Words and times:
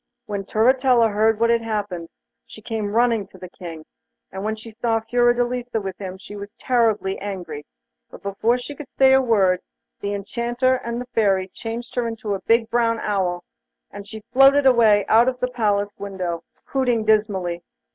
When 0.25 0.45
Turritella 0.45 1.09
heard 1.11 1.39
what 1.39 1.51
had 1.51 1.61
happened 1.61 2.09
she 2.47 2.59
came 2.59 2.91
running 2.95 3.27
to 3.27 3.37
the 3.37 3.47
King, 3.51 3.85
and 4.31 4.43
when 4.43 4.55
she 4.55 4.71
saw 4.71 4.99
Fiordelisa 4.99 5.79
with 5.79 5.99
him 5.99 6.17
she 6.17 6.35
was 6.35 6.49
terribly 6.59 7.19
angry, 7.19 7.67
but 8.09 8.23
before 8.23 8.57
she 8.57 8.73
could 8.73 8.89
say 8.95 9.13
a 9.13 9.21
word 9.21 9.59
the 9.99 10.15
Enchanter 10.15 10.73
and 10.83 10.99
the 10.99 11.05
Fairy 11.13 11.49
changed 11.49 11.93
her 11.93 12.07
into 12.07 12.33
a 12.33 12.41
big 12.41 12.67
brown 12.71 12.99
owl, 12.99 13.43
and 13.91 14.07
she 14.07 14.23
floated 14.33 14.65
away 14.65 15.05
out 15.07 15.27
of 15.27 15.35
one 15.35 15.35
of 15.35 15.39
the 15.41 15.55
palace 15.55 15.93
windows, 15.99 16.41
hooting 16.69 17.05
dismally. 17.05 17.61